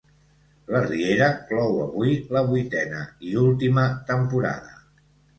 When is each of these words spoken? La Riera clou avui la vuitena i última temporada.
La 0.75 0.79
Riera 0.85 1.25
clou 1.49 1.75
avui 1.83 2.15
la 2.37 2.41
vuitena 2.47 3.01
i 3.33 3.35
última 3.41 3.83
temporada. 4.09 4.73